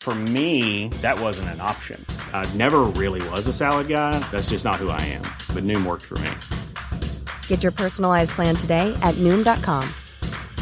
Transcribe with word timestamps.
For 0.00 0.14
me, 0.14 0.88
that 1.02 1.20
wasn't 1.20 1.50
an 1.50 1.60
option. 1.60 2.04
I 2.32 2.48
never 2.54 2.80
really 2.96 3.26
was 3.28 3.46
a 3.46 3.52
salad 3.52 3.86
guy. 3.86 4.18
That's 4.30 4.48
just 4.48 4.64
not 4.64 4.76
who 4.76 4.88
I 4.88 5.00
am. 5.02 5.22
But 5.54 5.64
Noom 5.64 5.84
worked 5.84 6.06
for 6.06 6.18
me. 6.18 6.30
Get 7.48 7.62
your 7.62 7.72
personalized 7.72 8.30
plan 8.30 8.56
today 8.56 8.96
at 9.02 9.14
Noom.com. 9.16 9.86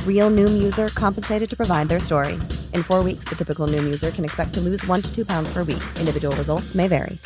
Real 0.06 0.28
Noom 0.28 0.60
user 0.60 0.88
compensated 0.88 1.48
to 1.50 1.56
provide 1.56 1.88
their 1.88 2.00
story. 2.00 2.34
In 2.74 2.82
four 2.82 3.04
weeks, 3.04 3.28
the 3.28 3.36
typical 3.36 3.68
Noom 3.68 3.84
user 3.84 4.10
can 4.10 4.24
expect 4.24 4.54
to 4.54 4.60
lose 4.60 4.84
one 4.88 5.02
to 5.02 5.14
two 5.14 5.24
pounds 5.24 5.52
per 5.52 5.62
week. 5.62 5.84
Individual 6.00 6.34
results 6.34 6.74
may 6.74 6.88
vary. 6.88 7.18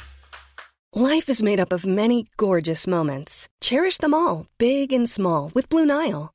Life 0.94 1.30
is 1.30 1.42
made 1.42 1.58
up 1.58 1.72
of 1.72 1.86
many 1.86 2.26
gorgeous 2.36 2.86
moments. 2.86 3.48
Cherish 3.62 3.96
them 3.96 4.12
all, 4.12 4.44
big 4.58 4.92
and 4.92 5.08
small, 5.08 5.50
with 5.54 5.70
Blue 5.70 5.86
Nile. 5.86 6.34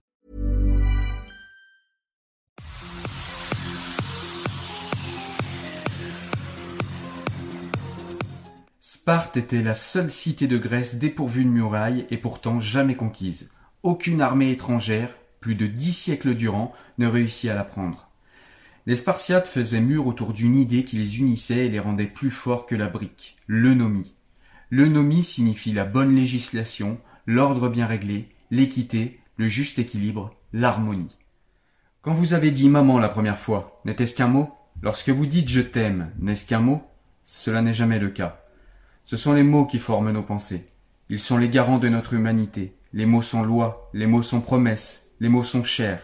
Sparte 9.01 9.35
était 9.35 9.63
la 9.63 9.73
seule 9.73 10.11
cité 10.11 10.47
de 10.47 10.59
Grèce 10.59 10.99
dépourvue 10.99 11.43
de 11.43 11.49
murailles 11.49 12.05
et 12.11 12.17
pourtant 12.17 12.59
jamais 12.59 12.93
conquise. 12.93 13.49
Aucune 13.81 14.21
armée 14.21 14.51
étrangère, 14.51 15.17
plus 15.39 15.55
de 15.55 15.65
dix 15.65 15.91
siècles 15.91 16.35
durant, 16.35 16.71
ne 16.99 17.07
réussit 17.07 17.49
à 17.49 17.55
la 17.55 17.63
prendre. 17.63 18.11
Les 18.85 18.95
Spartiates 18.95 19.47
faisaient 19.47 19.81
mur 19.81 20.05
autour 20.05 20.33
d'une 20.33 20.55
idée 20.55 20.83
qui 20.83 20.97
les 20.97 21.17
unissait 21.19 21.65
et 21.65 21.69
les 21.69 21.79
rendait 21.79 22.05
plus 22.05 22.29
forts 22.29 22.67
que 22.67 22.75
la 22.75 22.89
brique, 22.89 23.37
l'eunomie. 23.47 24.13
L'eunomie 24.69 25.23
signifie 25.23 25.73
la 25.73 25.85
bonne 25.85 26.15
législation, 26.15 26.99
l'ordre 27.25 27.69
bien 27.69 27.87
réglé, 27.87 28.29
l'équité, 28.51 29.19
le 29.35 29.47
juste 29.47 29.79
équilibre, 29.79 30.35
l'harmonie. 30.53 31.17
Quand 32.03 32.13
vous 32.13 32.35
avez 32.35 32.51
dit 32.51 32.69
maman 32.69 32.99
la 32.99 33.09
première 33.09 33.39
fois, 33.39 33.81
n'était-ce 33.83 34.13
qu'un 34.13 34.27
mot? 34.27 34.51
Lorsque 34.83 35.09
vous 35.09 35.25
dites 35.25 35.49
je 35.49 35.61
t'aime, 35.61 36.11
n'est-ce 36.19 36.45
qu'un 36.45 36.61
mot? 36.61 36.83
Cela 37.23 37.63
n'est 37.63 37.73
jamais 37.73 37.97
le 37.97 38.09
cas. 38.09 38.40
Ce 39.11 39.17
sont 39.17 39.33
les 39.33 39.43
mots 39.43 39.65
qui 39.65 39.77
forment 39.77 40.11
nos 40.11 40.23
pensées. 40.23 40.69
Ils 41.09 41.19
sont 41.19 41.37
les 41.37 41.49
garants 41.49 41.79
de 41.79 41.89
notre 41.89 42.13
humanité. 42.13 42.77
Les 42.93 43.05
mots 43.05 43.21
sont 43.21 43.43
lois, 43.43 43.89
les 43.93 44.07
mots 44.07 44.21
sont 44.21 44.39
promesses, 44.39 45.07
les 45.19 45.27
mots 45.27 45.43
sont 45.43 45.65
chairs. 45.65 46.01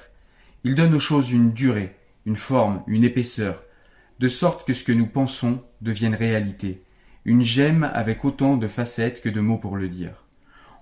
Ils 0.65 0.75
donnent 0.75 0.93
aux 0.93 0.99
choses 0.99 1.31
une 1.31 1.53
durée, 1.53 1.95
une 2.25 2.35
forme, 2.35 2.83
une 2.85 3.05
épaisseur, 3.05 3.63
de 4.19 4.27
sorte 4.27 4.67
que 4.67 4.73
ce 4.73 4.83
que 4.83 4.91
nous 4.91 5.07
pensons 5.07 5.63
devienne 5.79 6.15
réalité. 6.15 6.83
Une 7.23 7.43
gemme 7.43 7.89
avec 7.93 8.25
autant 8.25 8.57
de 8.57 8.67
facettes 8.67 9.21
que 9.21 9.29
de 9.29 9.39
mots 9.39 9.57
pour 9.57 9.77
le 9.77 9.87
dire. 9.87 10.25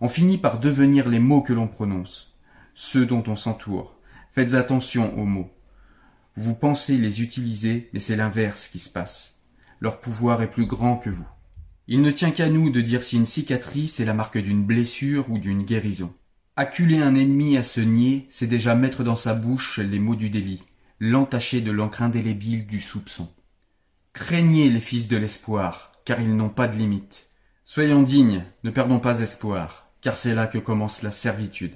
On 0.01 0.09
finit 0.09 0.39
par 0.39 0.57
devenir 0.57 1.07
les 1.07 1.19
mots 1.19 1.43
que 1.43 1.53
l'on 1.53 1.67
prononce, 1.67 2.39
ceux 2.73 3.05
dont 3.05 3.23
on 3.27 3.35
s'entoure. 3.35 3.99
Faites 4.31 4.55
attention 4.55 5.15
aux 5.19 5.25
mots. 5.25 5.51
Vous 6.35 6.55
pensez 6.55 6.97
les 6.97 7.21
utiliser, 7.21 7.87
mais 7.93 7.99
c'est 7.99 8.15
l'inverse 8.15 8.67
qui 8.67 8.79
se 8.79 8.89
passe. 8.89 9.41
Leur 9.79 9.99
pouvoir 9.99 10.41
est 10.41 10.49
plus 10.49 10.65
grand 10.65 10.97
que 10.97 11.11
vous. 11.11 11.27
Il 11.87 12.01
ne 12.01 12.11
tient 12.11 12.31
qu'à 12.31 12.49
nous 12.49 12.71
de 12.71 12.81
dire 12.81 13.03
si 13.03 13.15
une 13.15 13.27
cicatrice 13.27 13.99
est 13.99 14.05
la 14.05 14.13
marque 14.13 14.39
d'une 14.39 14.63
blessure 14.63 15.29
ou 15.29 15.37
d'une 15.37 15.61
guérison. 15.61 16.13
Acculer 16.55 16.99
un 16.99 17.15
ennemi 17.15 17.57
à 17.57 17.63
se 17.63 17.81
nier, 17.81 18.25
c'est 18.29 18.47
déjà 18.47 18.75
mettre 18.75 19.03
dans 19.03 19.15
sa 19.15 19.33
bouche 19.33 19.77
les 19.79 19.99
mots 19.99 20.15
du 20.15 20.29
délit, 20.29 20.63
l'entacher 20.99 21.61
de 21.61 21.71
l'encre 21.71 22.01
indélébile 22.01 22.65
du 22.65 22.79
soupçon. 22.79 23.31
Craignez 24.13 24.69
les 24.69 24.79
fils 24.79 25.07
de 25.07 25.17
l'espoir, 25.17 25.91
car 26.05 26.21
ils 26.21 26.35
n'ont 26.35 26.49
pas 26.49 26.67
de 26.67 26.77
limite. 26.77 27.27
Soyons 27.65 28.01
dignes, 28.01 28.43
ne 28.63 28.71
perdons 28.71 28.99
pas 28.99 29.19
espoir, 29.19 29.91
car 30.01 30.15
c'est 30.15 30.33
là 30.33 30.47
que 30.47 30.57
commence 30.57 31.01
la 31.01 31.11
servitude. 31.11 31.75